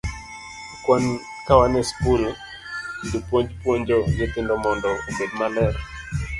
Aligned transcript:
Ka 1.45 1.53
wan 1.61 1.73
e 1.81 1.83
skul, 1.89 2.23
jopuonj 3.09 3.47
puonjo 3.59 3.97
nyithindo 4.15 4.53
mondo 4.63 4.89
obed 5.09 5.31
maler. 5.39 5.73